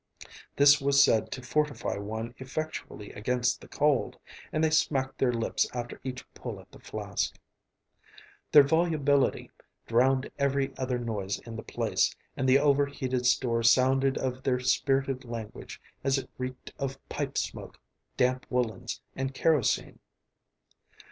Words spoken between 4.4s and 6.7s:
and they smacked their lips after each pull